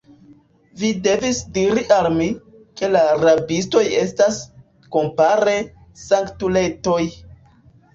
Vi 0.83 0.87
devis 1.07 1.41
diri 1.57 1.83
al 1.99 2.09
mi, 2.15 2.31
ke 2.81 2.91
la 2.97 3.05
rabistoj 3.27 3.87
estas, 4.03 4.43
kompare, 4.99 5.59
sanktuletoj! 6.11 7.03